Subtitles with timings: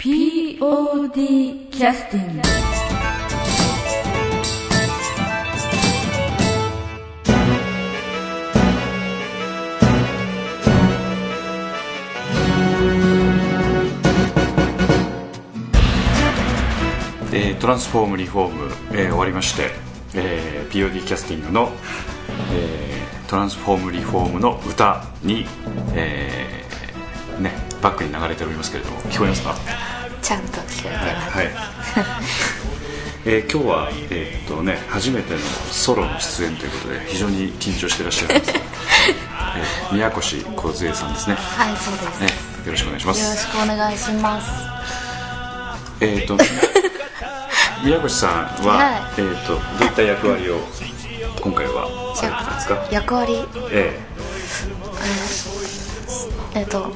[0.00, 2.42] POD キャスティング
[17.60, 19.70] トランスフォームリフォーム、えー終わりまして、
[20.14, 21.70] えー POD キャスティングの、
[22.52, 25.44] えートランスフォームリフォームの歌に、
[25.94, 27.52] えーね、
[27.82, 29.87] バックに流れておりますけれども聞こえますか？
[30.22, 31.48] ちゃんと聞こえてます、はい、
[33.24, 35.38] えー今日は、えーっとね、初めての
[35.70, 41.34] ソロの出演ということで非常に緊張してらっしゃるんです、 えー宮越梢さんですね。
[41.36, 42.26] はいそうです、ね
[42.66, 44.50] よろしくお願いしまよろすしくお願いします。
[46.00, 46.36] えーっと
[47.84, 48.30] 宮越さん
[48.66, 50.60] は、はえーっとどういった役割を
[51.40, 52.86] 今回はされてたんですか？
[52.90, 53.46] 役割？
[53.70, 53.98] え
[56.54, 56.62] え。
[56.62, 56.92] っと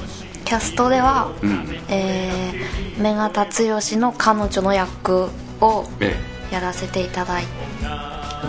[0.53, 1.67] キャストでは、えうん。
[1.89, 5.29] えー、メガタツヨシの彼女の役
[5.61, 6.15] をえ
[6.51, 7.43] やらせていただい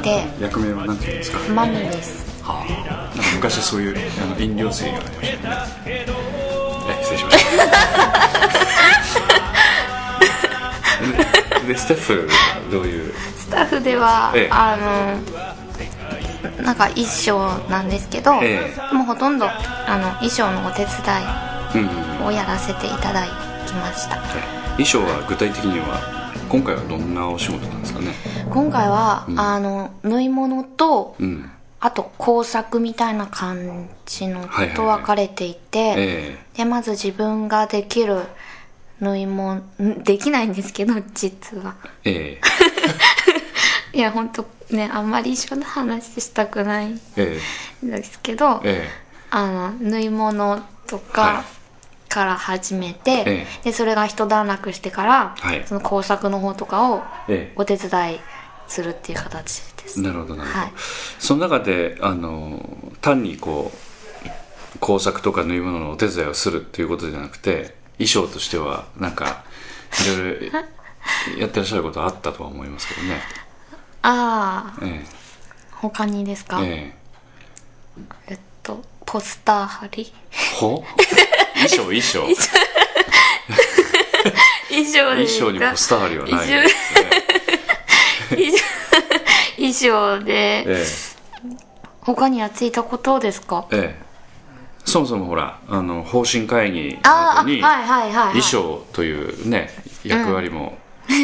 [0.03, 1.39] てえ役名は何て言うんですか？
[1.55, 2.43] マミです。
[2.45, 2.67] はあ、
[3.17, 5.49] なんか昔そういうあの飲料水がありました。
[5.49, 6.07] よねえ
[7.01, 7.65] 失礼しました。
[11.67, 13.15] ででスタッフはどういう？
[13.39, 14.49] スタッフでは、ええ。
[14.53, 14.77] あ
[16.59, 18.75] のなんか衣装なんですけど、え。
[18.93, 20.91] もうほとんどあの衣装のお手伝い
[22.25, 23.25] をやらせていただ
[23.67, 24.17] きました
[24.73, 27.15] 衣装は具体的には今回はどん。
[27.15, 27.81] なお仕事なん。
[27.81, 28.13] ですかね
[28.51, 29.41] 今回は、うん。
[29.41, 31.51] あの縫い物と、うん。
[31.81, 38.23] あと工作みたいな感じのと分かれていて、でまず自分ができる
[39.01, 39.63] 縫い物
[40.03, 40.53] できないん。
[40.55, 42.41] ですけど実はえ
[43.93, 45.11] えいや本当ねあん。
[45.11, 47.01] まり一緒の話したくないん。
[47.17, 47.39] え
[47.85, 48.89] えですけど、ええ
[49.31, 51.45] あの縫い物とか、はい
[52.15, 53.47] から始めて、ええ。
[53.65, 55.65] でそれが一段落してから、はい。
[55.67, 57.53] その工作の方とかをええ。
[57.57, 58.21] お手伝い
[58.69, 60.73] するっていう形です、なるほどなるほど、はい。
[61.19, 62.65] その中であの
[63.01, 69.45] 単にこう工作とか縫い物のお手伝いをするっていうことじゃなくて衣装としてはなんか
[70.05, 70.59] いろいろ
[71.39, 73.21] やってらっしゃることあったとは思いますけどね。
[74.03, 74.85] ああ。
[74.85, 75.05] え
[75.73, 76.97] 他にですか、ええ。
[78.29, 80.13] えっとポスター貼り。
[80.31, 80.83] えほ？
[81.69, 82.21] 衣装衣装。
[84.71, 85.15] 衣装。
[85.15, 88.53] 衣装 にポスター貼りはない衣ですね
[89.57, 90.87] 衣装で、え
[92.01, 93.67] 他にやっていたことですか？
[93.71, 93.99] ええ。
[94.01, 94.05] え
[94.85, 99.71] そもそもほらあの方針会議のああ後に衣装というね
[100.05, 100.77] 役割も、
[101.09, 101.15] え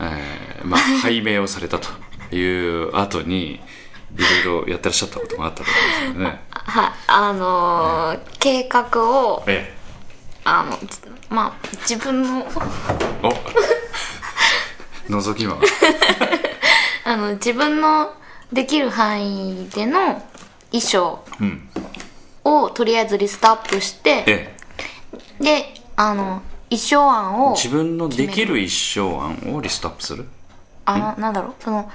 [0.00, 1.88] ーまあ拝命をされたと
[2.34, 2.40] い
[2.84, 3.60] う後に
[4.16, 6.40] いろいろやってらっしゃったこともあったと思うんですよね。
[6.50, 9.74] はいあのー計画をえ
[10.52, 12.40] あのつまあ自分の。
[13.22, 13.26] え
[15.08, 15.12] お。
[15.12, 15.56] 覗き魔
[17.04, 18.12] あの自分の
[18.52, 20.20] できる範囲での
[20.70, 21.68] 衣装うん。
[22.44, 24.56] をとりあえずリストアップしてえ
[25.40, 30.26] であの衣装案えを自分のできる衣装案をリストアップする？
[30.84, 31.54] あのなんだろう？
[31.62, 31.90] その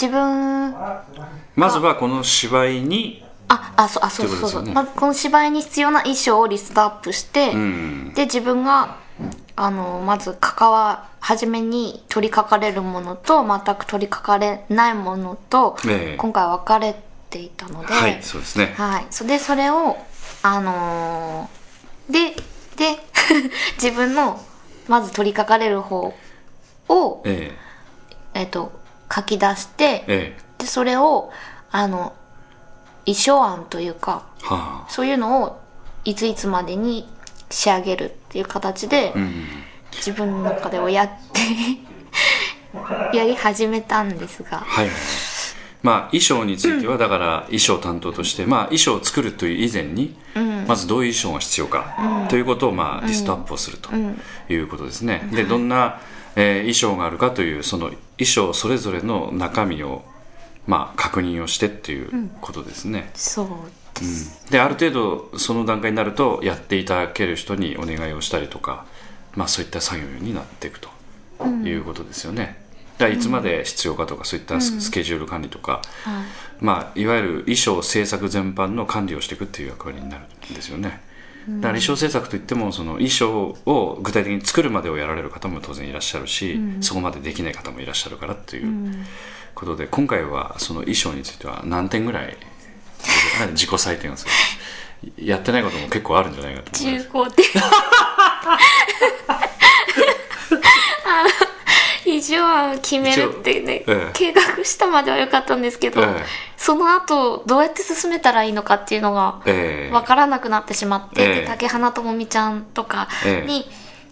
[0.00, 0.74] 自分。
[1.56, 4.72] まずはこの芝居にああそうあそうそうそう、ね。
[4.72, 8.12] まずこの芝居に必要な衣装をリストアップして、うん。
[8.14, 8.98] で自分が
[9.54, 16.16] あのまず関わ初めに取りかかれるものと全く取りかかれないものと、ええ。
[16.16, 16.94] 今回分かれ
[17.30, 18.74] ていたので、はいそうですね。
[18.76, 19.96] はい、それでそれを
[20.42, 22.36] あのーで
[22.76, 22.98] で
[23.82, 24.40] 自分の
[24.86, 26.14] まず取りかかれる方
[26.88, 27.56] を、え。
[28.34, 28.72] えっと
[29.12, 30.38] 書き出して、ええ。
[30.58, 31.32] でそれを
[31.70, 32.12] あの
[33.06, 34.90] 衣装案というかえはあ。
[34.90, 35.60] そういうのを
[36.04, 37.08] いついつまでに
[37.50, 39.44] 仕上げるっていう形で、うん
[39.96, 41.40] 自分の中ではやって
[43.16, 44.58] やり始めたんですが。
[44.58, 44.88] はい。
[45.82, 50.16] まあ衣装についてはだから衣装担当として、まあ衣装を作るという以前に、
[50.66, 53.90] まずどういう衣装が必要か、ということをまあリストアップをすると
[54.52, 56.00] いうことですね、でどんな、
[56.34, 57.86] えー衣装があるかというその
[58.18, 60.04] 衣装それぞれの中身を
[60.66, 63.46] まあ確認をしてっていうことですね、そう
[64.50, 68.84] である程度その段階になるとやっていただける人にお願いをしたりとか、
[69.34, 70.90] まあ、そういった作業になっていくと
[71.64, 72.58] いうことですよね、
[72.98, 76.24] だからいつまで必要かとかそういったススケジュール管理とか、はい。
[76.60, 80.88] まあ、いわゆる衣装制作全般の管理をしていくっていう役割になるんですよね。
[81.46, 88.66] だから衣装制作といってもその衣装を具体的に作るまでをやられる方も当然いらっしゃるし、そこまでできない方もいらっしゃるからっていう
[89.56, 92.36] ことで、今回はその衣装については何点ぐらい
[93.52, 94.30] 自己採点をする。
[95.16, 97.08] やってないことも結構あるんじゃないかと思います。
[97.08, 97.44] 15点
[102.04, 104.10] 一応は決めるってね、ええ。
[104.12, 106.24] 計画したまでは良かったんですけど、ええ。
[106.56, 109.92] その後どうやって進めたらいいのかっていうのがええ。
[109.92, 113.08] 分からなくなってしまって、竹花智美ちゃんとか
[113.46, 113.66] に、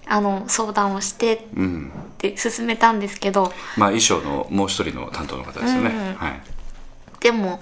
[0.06, 1.92] あの相談をしてうん
[2.28, 6.14] って進めたんですけどまあ衣装のもう一人の担当の方ですよね、うん。
[6.14, 6.40] はい。
[7.20, 7.60] でも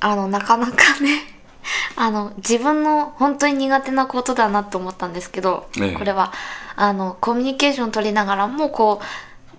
[0.00, 1.22] あのなかなかね
[1.96, 5.92] あの自分の本当に苦手なことだなと思ったんですけど、ええ。
[5.92, 6.32] これは
[6.76, 9.06] あのコミュニケーション取りながらもこう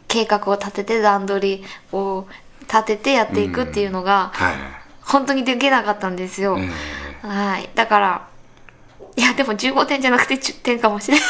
[0.08, 2.26] 計画を立てて段取りを
[2.62, 4.56] 立ててやっていくっていうのが、はい。
[5.02, 7.28] 本当にできなかったんですよ、え。
[7.28, 7.70] はい。
[7.76, 8.28] だから
[9.16, 11.28] いやでも15点じゃなくて10点かもしれない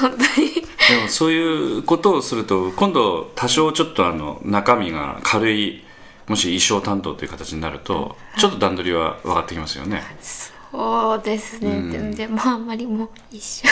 [0.00, 0.52] 本当に。
[0.90, 5.84] えでもそういうことをすると今度多少ちょっとあの中身が軽い
[6.26, 10.02] もし衣装担当という形になるとちょっと段取りは分かってきますよね。
[10.70, 13.68] そうですね、全然もうあんまりもう一緒。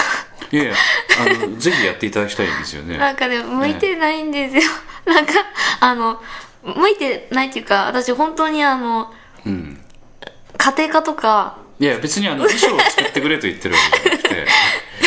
[0.51, 0.75] いやいや
[1.21, 2.97] あのぜひやっていただきたいんですよね。
[2.97, 4.63] なんかね向いてないんですよ、
[5.05, 5.33] なんか
[5.81, 6.21] あの
[6.63, 9.13] 向いてないっていうか私本当にあの
[9.45, 9.81] うん。
[10.57, 11.59] 家庭科とか。
[11.79, 14.47] いや別にあの衣装を作ってくれと言ってるわけじゃなくて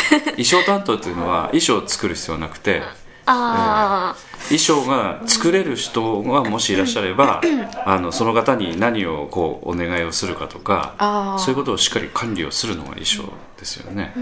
[0.37, 2.81] 衣装担当っていうのは衣装を作る必要はなくて
[3.25, 4.15] あ
[4.47, 7.41] 衣装が作れる人がもしいらっしゃれば
[7.85, 14.13] あのその方に何をこうお願いをするかとかそういうことをしっかり管理をするのが衣装ですよね、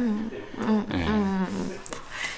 [0.92, 1.08] ええ。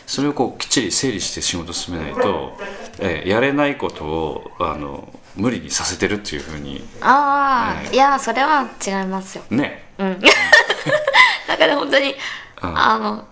[0.06, 2.57] それをこうきっちり整理して仕事を進めないと、
[3.00, 7.96] ええやれないことをあの無理にさせてるっていうふうにあああ、ええ。
[7.96, 9.44] いやそれは違いますよ。
[9.50, 9.94] ね。
[11.48, 12.16] だから本当に
[12.62, 12.78] うん。
[12.78, 13.25] あの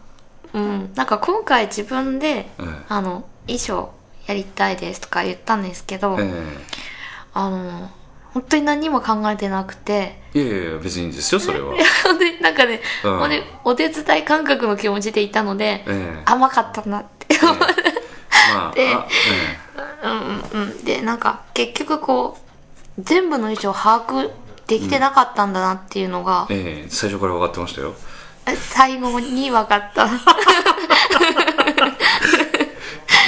[0.58, 0.92] うん。
[0.96, 3.94] なんか今回自分で、うんあの衣装
[4.28, 6.44] やりたいですとか言ったんですけど、え
[7.34, 7.90] あの
[8.34, 10.20] 本当に何も考えてなくて。
[10.34, 11.74] えいやいや別にいいんですよそれは、
[12.42, 13.18] なんかね、うん。
[13.20, 16.22] もうねお手伝い感覚の気持ちでいたので、ええ。
[16.26, 17.40] 甘かったなって、
[18.54, 19.08] まあであ
[20.04, 20.84] うんうんうん。
[20.84, 22.38] でなんか結局こ
[22.98, 24.30] う全部の衣装把握
[24.68, 27.96] できてなかったんだなっていうのが、ええええ最初から分かってましたよ
[28.56, 30.08] 最後に分かった。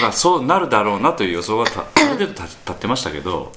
[0.01, 3.51] まあそうなるだろうなという予想がたある程度立立ってましたけど、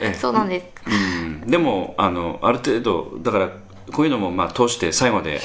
[0.00, 0.14] ええ。
[0.14, 3.48] そうなんですうん、でもあのある程度だから
[3.92, 5.40] こういうのもまあ通して最後まで、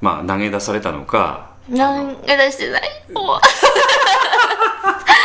[0.00, 1.52] まあ、投げ出されたのか。
[1.68, 2.82] 何が出してない？
[3.12, 3.40] もう。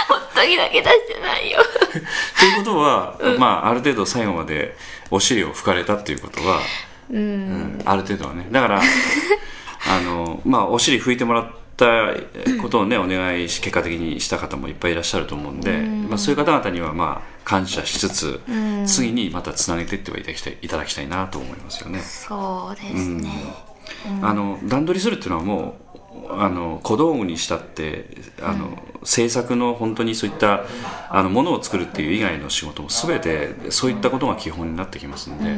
[0.08, 1.60] 本当に投げ出してないよ。
[2.40, 4.76] ということは、まあ、ある程度最後まで
[5.12, 6.60] お尻を拭かれたっていうことは、
[7.10, 7.82] うん。
[7.86, 8.48] ある程度はね。
[8.52, 8.82] だから
[9.88, 12.14] あの、まあ、お尻拭いてもらった
[12.62, 18.42] ことをねお願いし結果的にした方もいっぱいいらっしゃると思うんで、まあ、そういう方々にはまあ感謝しつつ、
[18.86, 22.00] 次にまたつなげていってはいただきたいなと思いますよね。
[22.02, 23.30] そうですね、
[24.22, 25.78] あの段取りするっていうのはも
[26.30, 28.06] うあの小道具にしたって
[28.42, 30.66] あの、制作の本当にそういった
[31.10, 35.56] あのものを作るっていう以外の仕事も全てそういったことが基本になってきますので、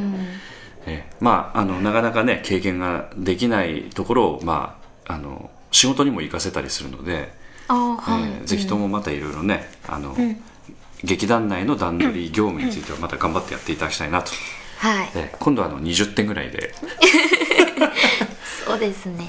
[0.86, 7.32] えまああのなかなかね経験ができないところを、まあ、あの仕事にも活かせたりするので、
[7.68, 10.16] はい、えーぜひともまたいろいろねあの、
[11.04, 14.32] 劇団内の段取り業務についてはまた頑張ってやっていただきたいなと、
[14.78, 15.10] はい。
[15.14, 16.74] えー今度はあの20点ぐらいで。
[18.66, 19.28] そうですね、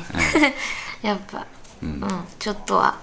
[1.02, 1.46] やっぱ、
[1.82, 2.04] うん
[2.40, 2.98] ちょっとは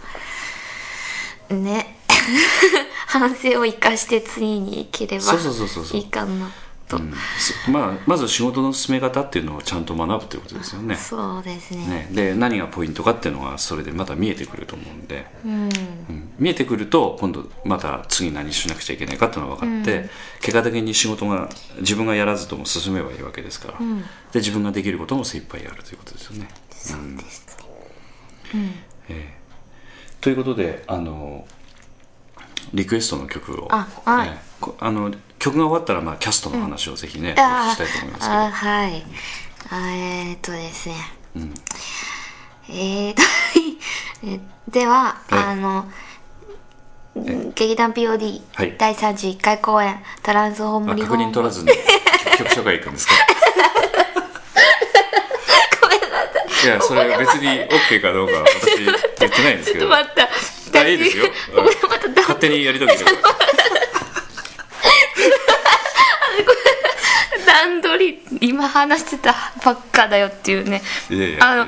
[1.48, 1.96] ね。
[3.06, 5.98] 反省を生かして次に行ければそうそうそうそうそう。
[5.98, 6.50] いいかな
[6.90, 7.12] と、うん。
[7.38, 10.96] すまあ、まず仕事の進め方っていうのをちゃんと学ぶということですよね。
[10.96, 11.86] そうですね。
[11.86, 12.08] ね。
[12.10, 15.52] で何がポイントかっていうのがそれでまた見えてくると思うんで、うん。
[15.62, 16.32] うん。
[16.38, 23.78] 見えてくると今度また次何しなくちゃいけないかっていうのが分かって、結果的に仕事が自分がやらずとも進めばいいわけですから、
[24.32, 26.48] で自分ができることも精一杯やるということですよね。
[26.92, 27.18] うん。
[29.08, 29.40] ええ。
[30.20, 31.46] ということであの
[32.74, 33.68] リクエストの曲を。
[33.70, 34.38] あはい。
[34.78, 38.32] あの曲が終わったら、まあ、キャストの話をぜひね、お聞あきしたいと思いますけど。
[38.32, 39.06] あはい。
[39.70, 40.94] あえー、っとですね、
[41.36, 41.54] ん。
[42.68, 43.22] えー、っ と
[44.26, 45.38] えでは、ええ。
[45.38, 45.86] あの
[47.54, 48.76] 劇団 POD、はい。
[48.78, 51.70] 第31回公演「トランスフォームあリーム」確認取らずに
[52.38, 53.14] 曲紹介いくんですか？
[56.64, 56.66] い。
[56.68, 60.28] やそれ別に OK かどうか私言ってないんですけどまた
[60.80, 61.24] あいいですよ。
[61.54, 61.72] ごめん
[62.16, 63.22] 勝手にやりときてください
[67.46, 69.34] 段取り今話してた
[69.64, 70.80] ばっかだよっていうね。
[71.40, 71.66] あの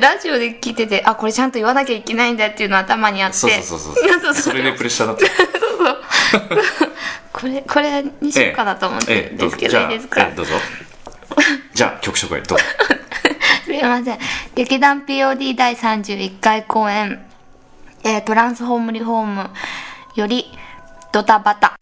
[0.00, 3.36] ラジオで聞いててあこれちゃんと言わなきゃいけないんだっていうの頭にあって。
[3.36, 3.92] そうそうそ
[4.30, 5.26] うそ れでプレッシャーだった。
[7.32, 10.20] これこれにしようかなと思ってるんですけど、ええいいですか？
[10.22, 10.54] ええどうぞ。
[11.74, 12.64] じゃあ曲紹介どうぞ
[13.70, 14.18] すいません
[14.56, 17.24] 劇団 POD 第31回公演
[18.02, 19.50] 「えートランスフォームリフォーム
[20.16, 20.46] より
[21.12, 21.76] ドタバタ。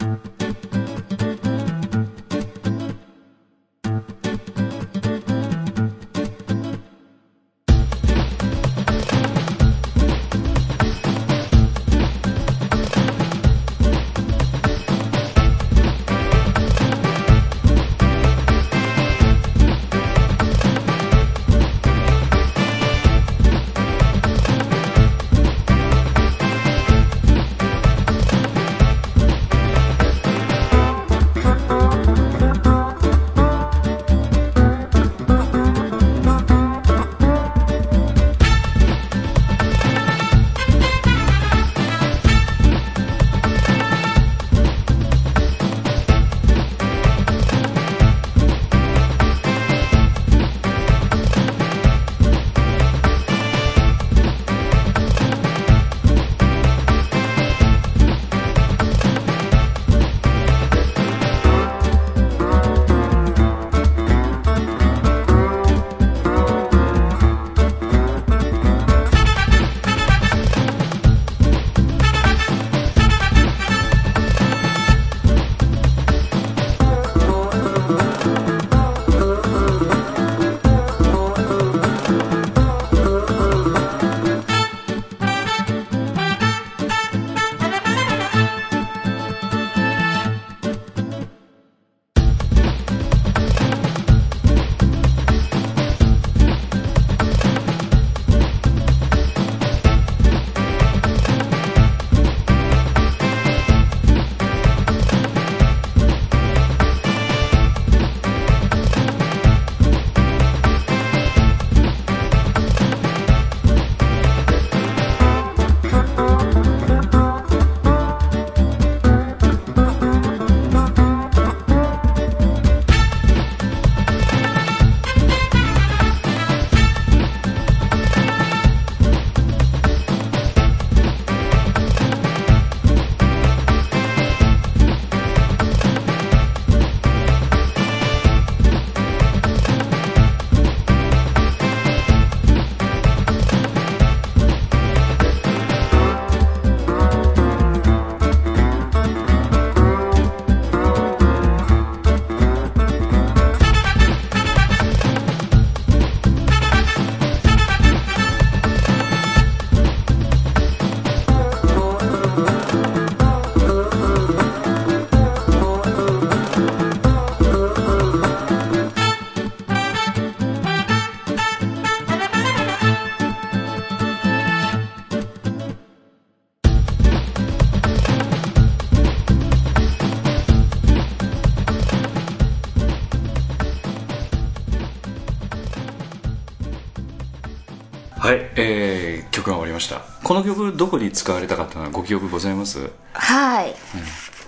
[190.77, 191.85] どこに使われたかったの？
[191.85, 192.91] はご記憶ございます？
[193.12, 193.75] はい。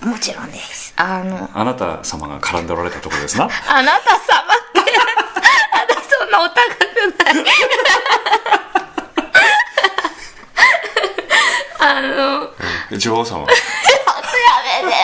[0.05, 0.93] もちろんです。
[0.97, 3.45] あの、あなた様が絡んでおられたところですな。
[3.69, 4.19] あなた様。
[4.19, 4.23] っ
[4.73, 4.81] て、
[5.73, 6.59] あなたそんなお高く
[7.25, 7.45] ない。
[11.83, 13.41] あの、女王様。
[13.41, 13.47] や
[14.83, 14.97] めて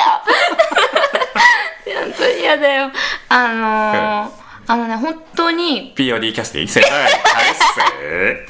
[1.95, 2.01] よ。
[2.03, 2.91] 本当に嫌だよ。
[3.29, 4.31] あの。
[4.31, 6.73] ー、あのね、本当に、POD キャスティング。
[6.73, 7.13] 正解はい。
[7.13, 8.47] なんで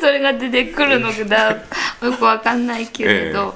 [0.00, 3.54] それが出てくるのかだ、よくわかんないけれど、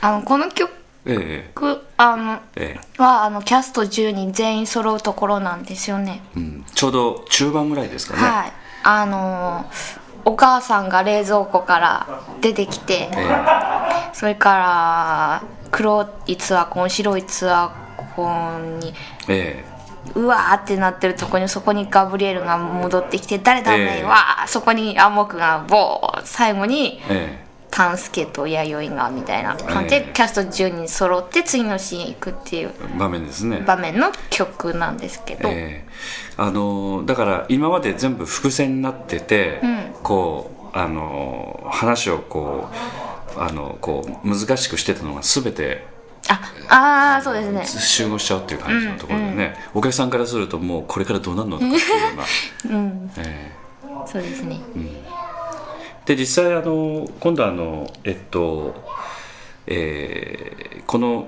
[0.00, 0.70] あの、この曲、
[1.06, 1.50] え
[1.96, 2.80] あの、ええ。
[2.98, 6.22] えは、あの、キャスト10人全員揃うところなんですよね。
[6.36, 8.52] うん、ちょうど中盤ぐらいですかね、はい。
[8.82, 13.28] あのーお母さんが冷蔵庫から出てきて、え。
[14.12, 17.70] それから、黒いツアコン、白いツア
[18.16, 18.92] コンに、
[19.28, 19.75] ええ
[20.14, 24.04] うわーってなってるとこにそこにガブリエルが戻ってきて誰だお前ええ。
[24.04, 27.46] わーそこに暗黙がボー最後にええ。
[27.70, 30.12] タンスケと弥生がみたいな感じで、ええ。
[30.14, 33.62] キャスト10人揃って次のシーン行くっていう場面ですね。
[33.66, 35.88] 場面の曲なんですけど、ええ。
[36.38, 39.94] あのだから今まで全部伏線になってて、ん。
[40.02, 42.68] こうあの話をこ
[43.36, 45.84] うあのこう難しくしてたのが全て
[46.28, 47.66] ああーそうですね。
[47.66, 51.84] 集合しちゃうっていう感じのところでね、お客さんからするともうこれからどうなるのかっていうよ
[52.64, 53.10] うな、 うん。
[53.18, 53.52] え
[54.06, 54.60] そうですね。
[54.76, 55.06] え
[56.06, 58.74] で実際あの今度あのえっと、
[59.66, 61.26] えーこの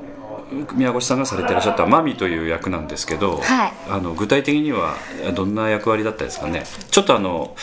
[0.73, 3.73] 宮越さんがされてらっしゃったマミという役なんですけど、はい。
[3.91, 4.95] あの具体的には
[5.35, 6.65] どんな役割だったですかね。
[6.91, 7.55] ちょっとあの、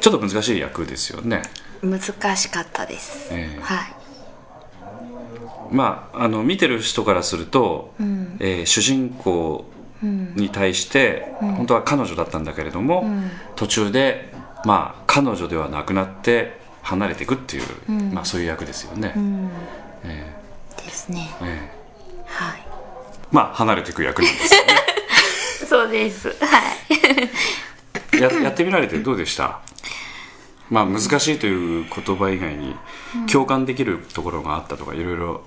[0.00, 1.42] ちょっと難しい役ですよね。
[1.82, 3.62] 難しかったです、ええ。
[3.62, 3.99] はい
[5.70, 9.64] まああの見てる人からすると、えー主人公
[10.02, 13.04] に対して、本当は彼女だったんだけれども、
[13.56, 14.32] 途中で
[14.64, 19.12] まあ彼女ではなくなって離れていくっていう、まあそういう役ですよね、
[20.04, 20.32] え
[20.84, 21.30] ですね。
[21.40, 21.46] ー。
[21.46, 21.70] え
[22.26, 22.60] はい。
[22.60, 22.62] ー
[23.30, 24.66] まあ離れていく役なんですよね。
[25.68, 26.28] そうです。
[26.40, 26.62] は
[28.18, 28.20] い。
[28.20, 29.60] ややってみられてどうでした？
[30.70, 32.74] まあ難しいという言葉以外に
[33.30, 35.42] 共感できるところがあったとかいろいろ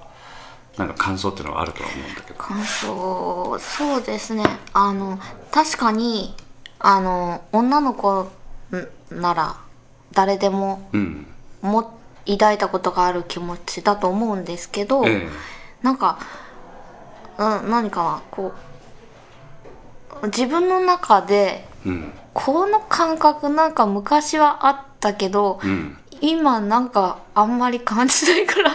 [0.77, 2.39] なんか感想っていうのはあるとは思うんだけど。
[2.39, 4.44] 感想そうですね。
[4.74, 5.20] あの
[5.51, 6.36] 確かに
[6.80, 8.27] あの女の子
[9.12, 9.58] なら
[10.12, 11.27] 誰でもうん。
[11.62, 15.27] も抱いたことがある気持ちだと思うんですけど、え
[15.82, 16.20] なんか、
[17.38, 18.53] うん、何かなこ
[20.22, 22.13] う自分の中でえうん。
[22.34, 25.98] この感覚なんか昔はあったけど、うん。
[26.22, 28.74] 今なんかあんまり感じないからっ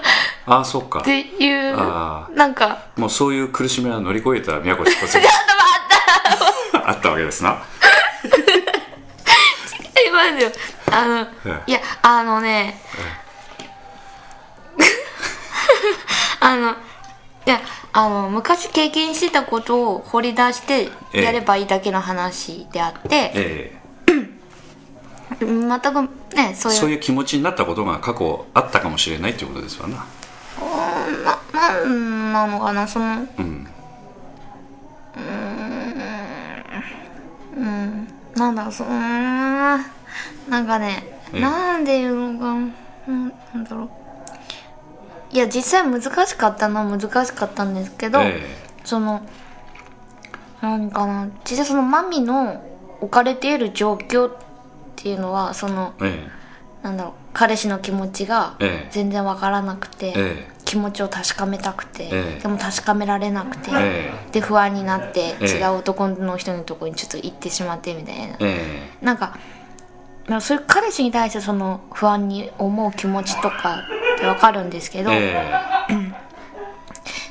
[0.49, 1.03] ああそっか。
[1.03, 2.87] ていうあなんか。
[2.97, 5.27] もうそういう苦しみは乗り越えた宮越小杉
[6.73, 7.63] あったわけですな。
[10.07, 10.51] いますよ。
[10.91, 12.81] あの、えいやあのね、
[16.41, 16.75] あのい
[17.45, 17.61] や
[17.93, 23.79] あの昔経験してたことを掘り出してやればいいだけの話であって、え
[25.41, 26.03] 全く
[26.35, 26.79] ねそういう。
[26.79, 30.07] えそういう気持ちになったことが過去あったかもしれないっていうことですわな
[31.59, 33.67] ななんなのかなそのうん。
[38.37, 39.77] なんだそのな。
[40.61, 41.03] んかね、
[41.35, 42.69] ええなんで言うのかな
[43.09, 43.89] うんなんだろう。
[45.31, 48.41] いや実際難しかったのは難しかったんですけど、え
[48.85, 49.23] その
[50.63, 52.63] なんかな実際そのマミの
[53.01, 54.37] 置かれている状況っ
[54.97, 56.39] ていうのはそのええ。
[56.83, 58.89] なんだろう彼氏の気持ちがええ。
[58.93, 62.43] 全然わからなくて、え気持ちを確かめたくて、ええ。
[62.43, 65.47] でも確かめられなくて、えで不安になってええ。
[65.47, 69.05] 違う男の人のとこにちょっと行ってしまってみたいな、ええ。
[69.05, 69.39] なんか
[70.41, 73.83] そういう彼氏に対してその不安に思う気持ちとか
[74.17, 75.43] ってわかるんですけど、え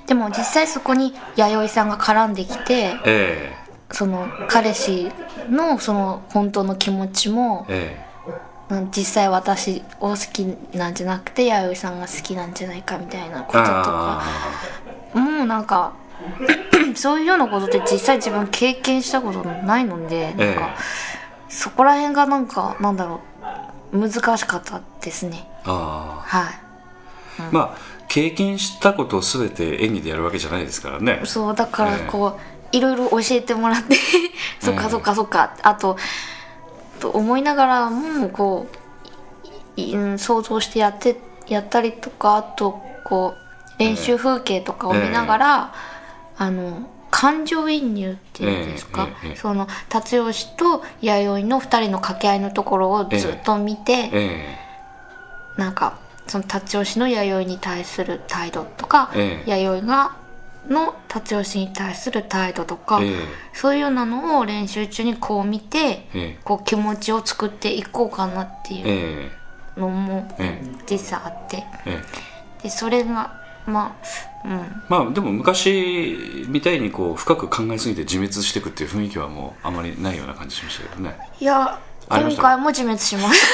[0.07, 3.53] でも実際そこに弥生さんが絡んできてええ。
[3.91, 5.11] その彼氏
[5.47, 8.01] のその本当の気持ちもええ。
[8.01, 8.06] うん
[8.95, 10.43] 実際私を好き
[10.77, 14.21] なんじゃなくて弥生さんが好きなんじゃないかみたいなこととか。
[15.13, 15.93] あもうなんか
[16.95, 20.75] そういうようなことって実際自分経験したことないのでなんか、
[21.47, 23.21] そこら辺がなんかなんだろ
[23.93, 25.47] う難しかったですね。
[25.63, 26.53] あはい。
[27.39, 27.77] あまあ
[28.07, 31.21] 経験したことを全て演技でやるわけじゃないですからね。
[31.25, 32.07] そうだからええ。
[32.09, 33.95] こう、いろいろ教えてもらって
[34.59, 35.55] そっかそっかそっか。
[35.61, 35.97] あと
[36.99, 38.67] と思いながらもこ
[39.77, 45.73] う想像してやってやったりとかあとこう練習風景とかを見ながら、
[46.37, 54.57] あの感情移入っていうんですか、ええええその達吉と弥生の2人の掛け合いのところをずっと見て、え
[55.57, 60.17] なんかその達吉の弥生に対する態度とか、ええ弥生が
[60.69, 63.15] の達吉に対する態度とか、ええ。
[63.53, 66.39] そういうようなのを練習中にこう見て、ええ。
[66.43, 69.31] こう気持ちを作っていこうかなってえいうえ
[69.79, 71.57] のもえ実際あって。
[71.57, 72.03] ええ。
[72.61, 73.95] えでそれがま
[74.43, 74.83] あうん。
[74.89, 81.17] まあでも昔みたいにこう深く考えすぎて自滅していくっていう雰囲気はもうあまりないような感じしましたけどね。
[81.39, 83.53] いや今回も自滅します。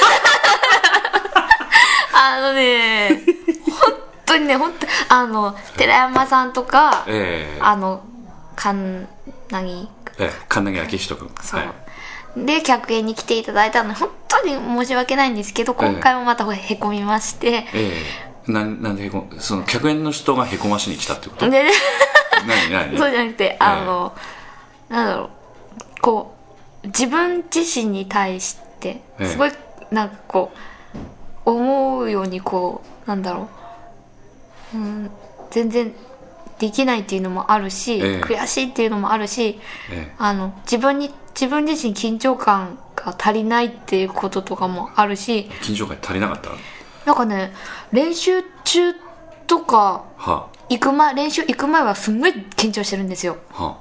[2.16, 3.43] あのね本
[4.34, 7.60] 当にね本当あの寺山さんとか、ええ。
[7.60, 8.02] あの
[8.56, 9.06] 神
[9.50, 11.30] 奈ええ神奈明人君。
[11.40, 11.66] そう、は
[12.36, 12.46] い。
[12.46, 17.92] で客演に来ていただいたので本当に申し訳ないんですけど今回もまたへこみまして、え
[18.48, 18.52] え。
[18.52, 21.48] なんなんでへこその客演の人がへこましに来たってこと？
[21.48, 21.64] で
[22.46, 22.98] 何何？
[22.98, 24.12] そうじゃなくてあの、
[24.88, 25.30] なんだろう
[26.00, 26.34] こ
[26.82, 29.26] う自分自身に対してええ。
[29.26, 29.52] すごい
[29.90, 30.52] なんかこ
[31.46, 33.48] う思うようにこうなんだろう、
[34.74, 35.10] うん、
[35.50, 35.92] 全然
[36.58, 38.20] できないっていうのもあるし、ええ。
[38.22, 39.58] 悔しいっていうのもあるし
[39.90, 40.14] ええ。
[40.18, 46.50] あの自分に自分自身緊張感が足りないっていうこととかもあるし緊張感足りなかった？
[47.06, 47.52] なんかね
[47.92, 48.94] 練習中
[49.46, 53.36] とかは行く前練習行く前はすんごい緊張してるんですよ。
[53.52, 53.78] あは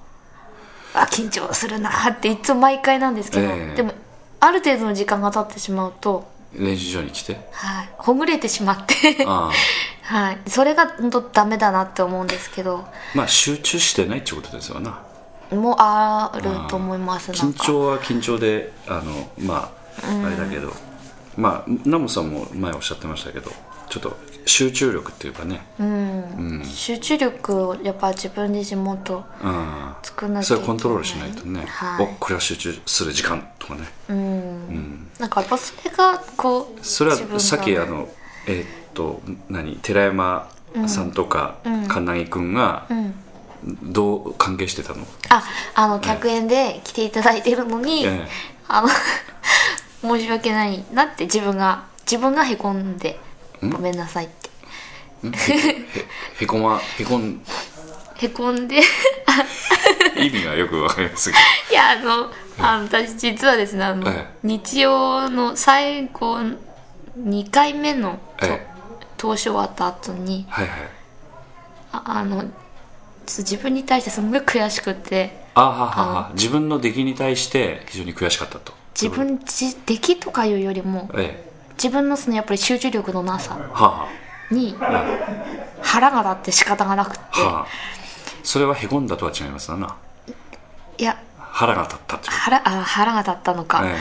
[0.95, 0.99] あ。
[1.11, 3.75] 緊張するなーっていつも毎回なんですけど、ええ。
[3.75, 3.93] でも
[4.39, 7.37] ある程度の時間が経ってしまうと、あ練習場に来て？
[7.51, 9.25] はい、ほぐれてしまって、
[10.03, 12.85] はい、それが本当ダメだなって思うんですけど。
[13.15, 15.01] まあ集中してないってことですよな。
[15.51, 20.73] もうあると思います緊張は緊張であのまああれだけど。
[21.37, 23.51] まあナモさんも前おっしゃってましたけど
[23.89, 25.65] ちょっと集中力っていうかね。
[25.79, 29.95] うん、集中力をやっぱ自分自身もっとうん。
[30.03, 32.05] 作んなきゃそれをコントロールしないとね、はい。
[32.05, 33.81] おこれは集中する時間とかね。
[34.09, 38.09] うん、なんかやっぱそれがこうそれはさっきあの
[38.47, 40.49] えーっと何寺山
[40.87, 43.13] さんとか神奈木君がうん。
[43.81, 45.41] どう関係してたの、あ
[45.73, 48.27] あの客演で来ていただいてるのに、ええ。
[48.67, 48.89] あの
[50.17, 53.17] 申し訳ないなって自分が自分がへこんで
[53.61, 54.49] ごめんなさいって。
[55.53, 55.75] へ
[56.41, 57.41] へこまへこん？
[58.17, 58.81] へこんで。
[60.17, 61.37] 意味がよくわかりますけ
[61.71, 62.29] いやあの
[62.59, 64.27] あの私実はですねあの、ええ。
[64.43, 66.37] 日曜の最後
[67.17, 68.67] 2回目のと、え。
[68.69, 68.72] え
[69.23, 70.79] 投資終わった後にどはいはい。
[71.93, 72.43] ああの
[73.25, 76.31] ち自分に対してすごい悔しくてあははは。
[76.33, 78.73] 自分の出来に対して非常に悔しかったと。
[79.01, 81.51] 自分自出来とかいうよりもええ。
[81.75, 84.09] 自分のそのやっぱり集中力のなさは
[84.51, 84.75] に
[85.81, 87.23] 腹が立って仕方がなくて。
[87.31, 87.67] あはあ。
[88.43, 89.95] それはへこんだとは違いますわな。
[90.97, 91.17] いや。
[91.37, 93.95] 腹が立ったってこ腹あ腹が立ったのか、とえ。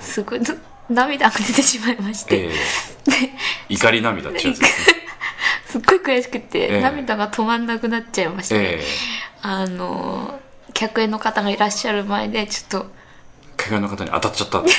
[0.00, 0.56] すごいな
[0.90, 2.50] 涙が出てしまいましえ
[3.06, 3.10] え。
[3.10, 3.30] て、え
[3.68, 4.90] 怒り涙ってやつですね。
[5.66, 6.80] すっごい悔しくて、ええ。
[6.80, 8.84] 涙が止まんなくなっちゃいまして、ええ。
[9.42, 10.40] あの
[10.74, 12.90] 客演の方がいらっしゃる前でちょっと。
[13.56, 14.62] 怪我の方に当たっちゃった。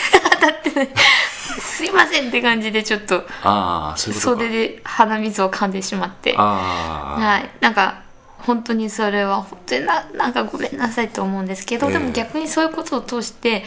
[1.61, 3.25] すいませんって感じでちょっと。
[3.43, 4.41] ああそういうことか。
[4.41, 6.35] 袖で鼻水を噛んでしまって。
[6.35, 7.63] はい。
[7.63, 8.01] なんか
[8.39, 11.93] 本当にそれは本当にななんかごめんなさいと思うんですけど、ええ。
[11.93, 13.63] でも逆にそういうことを通して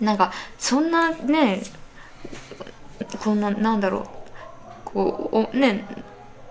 [0.00, 1.62] なんかそんなね
[3.22, 4.04] こんななんだろう。
[4.84, 5.84] こうおね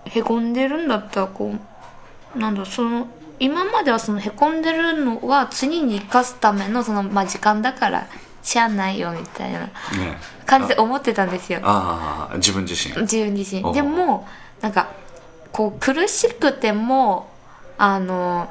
[0.04, 1.54] へこんでるんだったらこ
[2.34, 2.66] うなんだろう。
[2.66, 3.08] その
[3.40, 8.08] 今まではそのへこんでるのは次に生かすためのその、まあ、時間だから
[8.42, 9.70] しゃあないよみたいなね。
[10.46, 11.60] 感じで思ってたんですよ。
[11.62, 13.00] ああ自分自身。
[13.02, 13.72] 自分自身。
[13.72, 14.26] でも
[14.60, 14.90] なんか
[15.52, 17.30] こう苦しくても
[17.76, 18.48] あの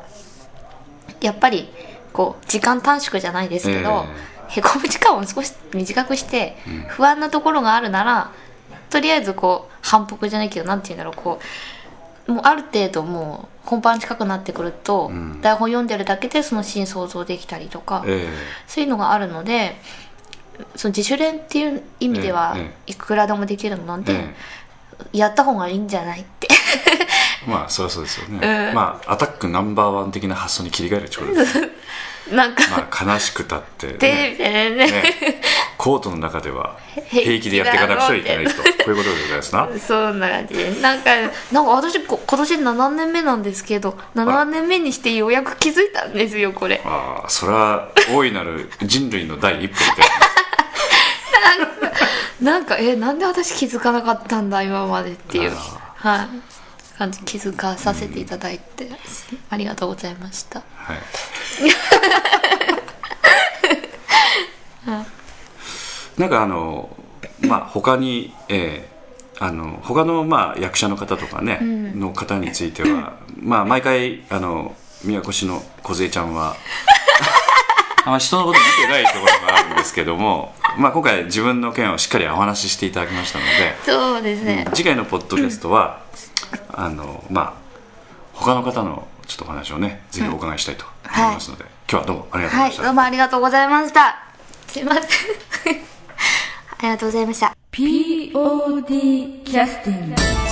[1.22, 1.70] やっぱり
[2.14, 4.06] こう時間短縮じゃないですけど、
[4.48, 6.58] へこむ時間を少し短くして、
[6.90, 8.32] 不安なところがあるなら
[8.90, 11.14] とりあえずこう反復じゃないけどなんて言うんだろう。
[11.16, 11.40] こ
[12.28, 15.42] うもうある程度もう本番近くなってくると、ん。
[15.42, 18.28] 台本読んでるだけでそのシーン想像できたりとか、え
[18.68, 19.76] そういうのがあるので
[20.76, 24.36] その自主練っていう意味ではええいくらでもできるので、ええ
[25.14, 26.48] やった方がいいんじゃないって。
[27.46, 31.70] えまあそりゃそうですよね、まあアタックナンバーワン的な発想に切り替えるってことですね
[32.32, 34.12] なんか、まあ悲しくたって、 みたい
[34.72, 34.92] なね。
[34.92, 35.42] ね。
[35.78, 36.78] コートの中では
[37.10, 38.52] 平気でやっていかなくちゃいけないと。
[38.56, 39.70] こういうことでございますな。
[39.80, 40.54] そんな感じ。
[40.56, 41.12] でなんか
[41.52, 46.82] なんか私こ今年7年目なんですけど7年目にしてようやく気づいたんですよこれ。
[46.84, 50.28] ああそれは大いなる人類の第一歩みたいな。
[52.52, 56.28] なんかえなんで私気づかなかったんだ今までっていうあはい。
[56.98, 58.90] 感じ気づかさせていただいて、
[59.52, 60.64] ありがとうございました。
[60.76, 60.98] はい
[66.18, 66.90] なんかあの
[67.42, 68.98] まあ他にえー
[69.40, 76.56] あの他のまあ役者の方とかね、の方についてはまあ毎回あの宮古市の梢ちゃんは
[78.06, 86.00] あんま人のこと見てないところがあるんですけども、まあ、今回自分の件をしっかりお話ししていただきましたのでそうですね、次回のポッドキャストは、
[86.74, 87.54] あのまあ
[88.34, 94.20] 他の方のちょっとお話をねぜひお伺いしたいと思いますので、今日はどうもありがとうございました、はいどうもありがとうございました。
[94.68, 95.87] すいません
[96.80, 97.56] ありがとうございました。
[97.72, 100.47] POD キャスティング